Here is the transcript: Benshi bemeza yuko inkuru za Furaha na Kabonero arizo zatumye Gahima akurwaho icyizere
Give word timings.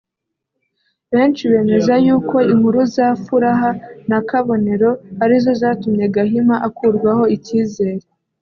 Benshi 1.13 1.43
bemeza 1.51 1.93
yuko 2.05 2.37
inkuru 2.53 2.79
za 2.95 3.07
Furaha 3.23 3.69
na 4.09 4.19
Kabonero 4.29 4.91
arizo 5.23 5.51
zatumye 5.61 6.05
Gahima 6.15 6.55
akurwaho 6.67 7.23
icyizere 7.35 8.05